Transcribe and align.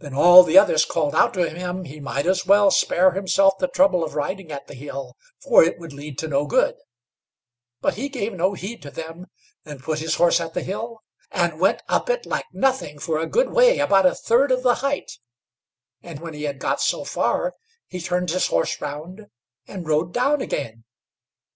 Then 0.00 0.12
all 0.12 0.42
the 0.42 0.58
others 0.58 0.84
called 0.84 1.14
out 1.14 1.32
to 1.34 1.48
him 1.48 1.84
he 1.84 2.00
might 2.00 2.24
just 2.24 2.40
as 2.40 2.46
well 2.48 2.72
spare 2.72 3.12
himself 3.12 3.58
the 3.58 3.68
trouble 3.68 4.02
of 4.02 4.16
riding 4.16 4.50
at 4.50 4.66
the 4.66 4.74
Hill, 4.74 5.14
for 5.40 5.62
it 5.62 5.78
would 5.78 5.92
lead 5.92 6.18
to 6.18 6.26
no 6.26 6.46
good; 6.48 6.74
but 7.80 7.94
he 7.94 8.08
gave 8.08 8.32
no 8.32 8.54
heed 8.54 8.82
to 8.82 8.90
them, 8.90 9.26
and 9.64 9.78
put 9.80 10.00
his 10.00 10.16
horse 10.16 10.40
at 10.40 10.54
the 10.54 10.64
hill, 10.64 10.98
and 11.30 11.60
went 11.60 11.80
up 11.88 12.10
it 12.10 12.26
like 12.26 12.46
nothing 12.52 12.98
for 12.98 13.20
a 13.20 13.26
good 13.28 13.52
way, 13.52 13.78
about 13.78 14.04
a 14.04 14.16
third 14.16 14.50
of 14.50 14.64
the 14.64 14.74
height; 14.82 15.12
and 16.02 16.18
when 16.18 16.34
he 16.34 16.42
had 16.42 16.58
got 16.58 16.80
so 16.80 17.04
far, 17.04 17.54
he 17.86 18.00
turned 18.00 18.30
his 18.30 18.48
horse 18.48 18.80
round 18.80 19.26
and 19.68 19.86
rode 19.86 20.12
down 20.12 20.40
again. 20.40 20.82